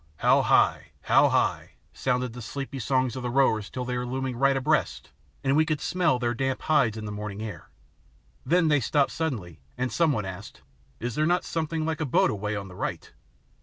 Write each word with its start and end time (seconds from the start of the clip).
How 0.17 0.41
high, 0.41 0.93
how 1.03 1.29
high!" 1.29 1.73
sounded 1.93 2.33
the 2.33 2.41
sleepy 2.41 2.79
song 2.79 3.11
of 3.15 3.21
the 3.21 3.29
rowers 3.29 3.69
till 3.69 3.85
they 3.85 3.95
were 3.95 4.03
looming 4.07 4.35
right 4.35 4.57
abreast 4.57 5.11
and 5.43 5.55
we 5.55 5.63
could 5.63 5.79
smell 5.79 6.17
their 6.17 6.33
damp 6.33 6.63
hides 6.63 6.97
in 6.97 7.05
the 7.05 7.11
morning 7.11 7.43
air. 7.43 7.69
Then 8.43 8.67
they 8.67 8.79
stopped 8.79 9.11
suddenly 9.11 9.59
and 9.77 9.91
some 9.91 10.11
one 10.11 10.25
asked, 10.25 10.63
"Is 10.99 11.13
there 11.13 11.27
not 11.27 11.43
something 11.45 11.85
like 11.85 12.01
a 12.01 12.07
boat 12.07 12.31
away 12.31 12.55
on 12.55 12.67
the 12.67 12.73
right?" 12.73 13.13